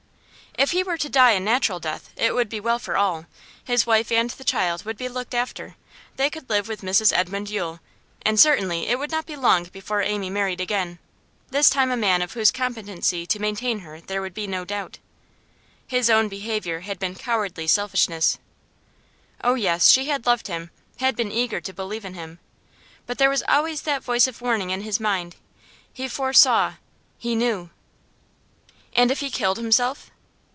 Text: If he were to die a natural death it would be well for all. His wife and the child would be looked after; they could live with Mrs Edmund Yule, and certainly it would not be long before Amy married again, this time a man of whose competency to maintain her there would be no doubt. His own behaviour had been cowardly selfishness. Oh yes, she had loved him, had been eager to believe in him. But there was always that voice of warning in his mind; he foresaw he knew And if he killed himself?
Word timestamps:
If 0.59 0.71
he 0.71 0.83
were 0.83 0.97
to 0.97 1.07
die 1.09 1.31
a 1.31 1.39
natural 1.39 1.79
death 1.79 2.09
it 2.17 2.35
would 2.35 2.49
be 2.49 2.59
well 2.59 2.77
for 2.77 2.97
all. 2.97 3.25
His 3.63 3.87
wife 3.87 4.11
and 4.11 4.29
the 4.31 4.43
child 4.43 4.83
would 4.83 4.97
be 4.97 5.07
looked 5.07 5.33
after; 5.33 5.75
they 6.17 6.29
could 6.29 6.49
live 6.49 6.67
with 6.67 6.81
Mrs 6.81 7.13
Edmund 7.15 7.49
Yule, 7.49 7.79
and 8.23 8.37
certainly 8.37 8.87
it 8.89 8.99
would 8.99 9.09
not 9.11 9.25
be 9.25 9.37
long 9.37 9.63
before 9.63 10.01
Amy 10.01 10.29
married 10.29 10.59
again, 10.59 10.99
this 11.51 11.69
time 11.69 11.89
a 11.89 11.95
man 11.95 12.21
of 12.21 12.33
whose 12.33 12.51
competency 12.51 13.25
to 13.27 13.39
maintain 13.39 13.79
her 13.79 14.01
there 14.01 14.21
would 14.21 14.33
be 14.33 14.45
no 14.45 14.65
doubt. 14.65 14.99
His 15.87 16.09
own 16.09 16.27
behaviour 16.27 16.81
had 16.81 16.99
been 16.99 17.15
cowardly 17.15 17.65
selfishness. 17.65 18.37
Oh 19.41 19.53
yes, 19.55 19.87
she 19.87 20.07
had 20.09 20.25
loved 20.27 20.47
him, 20.47 20.69
had 20.97 21.15
been 21.15 21.31
eager 21.31 21.61
to 21.61 21.73
believe 21.73 22.03
in 22.03 22.13
him. 22.13 22.39
But 23.07 23.19
there 23.19 23.29
was 23.29 23.41
always 23.47 23.83
that 23.83 24.03
voice 24.03 24.27
of 24.27 24.41
warning 24.41 24.69
in 24.71 24.81
his 24.81 24.99
mind; 24.99 25.37
he 25.93 26.09
foresaw 26.09 26.73
he 27.17 27.35
knew 27.35 27.69
And 28.93 29.09
if 29.11 29.21
he 29.21 29.31
killed 29.31 29.57
himself? 29.57 30.11